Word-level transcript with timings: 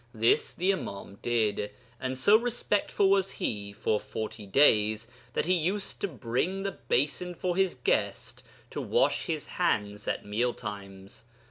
This 0.15 0.51
the 0.53 0.71
Imām 0.71 1.21
did, 1.21 1.69
and 1.99 2.17
so 2.17 2.35
respectful 2.35 3.07
was 3.11 3.29
he 3.33 3.71
for 3.71 3.99
'forty 3.99 4.47
days' 4.47 5.05
that 5.33 5.45
he 5.45 5.53
used 5.53 6.01
to 6.01 6.07
bring 6.07 6.63
the 6.63 6.71
basin 6.71 7.35
for 7.35 7.55
his 7.55 7.75
guest 7.75 8.41
to 8.71 8.81
wash 8.81 9.27
his 9.27 9.45
hands 9.45 10.07
at 10.07 10.25
mealtimes. 10.25 11.25